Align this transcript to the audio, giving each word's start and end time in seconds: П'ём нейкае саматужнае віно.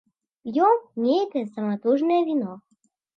П'ём 0.53 0.79
нейкае 1.07 1.43
саматужнае 1.57 2.17
віно. 2.31 2.51